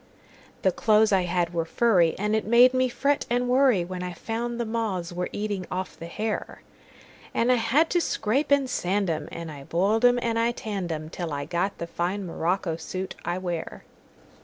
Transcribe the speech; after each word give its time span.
The 0.63 0.71
clothes 0.71 1.11
I 1.11 1.25
had 1.25 1.53
were 1.53 1.63
furry, 1.63 2.15
And 2.17 2.35
it 2.35 2.43
made 2.47 2.73
me 2.73 2.89
fret 2.89 3.27
and 3.29 3.43
worryWhen 3.45 4.01
I 4.01 4.13
found 4.13 4.59
the 4.59 4.65
moths 4.65 5.13
were 5.13 5.29
eating 5.31 5.67
off 5.69 5.95
the 5.95 6.07
hair; 6.07 6.63
And 7.35 7.51
I 7.51 7.57
had 7.57 7.91
to 7.91 8.01
scrape 8.01 8.49
and 8.49 8.67
sand 8.67 9.11
'em, 9.11 9.29
And 9.31 9.51
I 9.51 9.63
boiled 9.63 10.03
'em 10.03 10.17
and 10.19 10.39
I 10.39 10.53
tanned 10.53 10.91
'em, 10.91 11.11
Till 11.11 11.31
I 11.31 11.45
got 11.45 11.77
the 11.77 11.85
fine 11.85 12.25
morocco 12.25 12.77
suit 12.77 13.13
I 13.25 13.37
wear. 13.37 13.83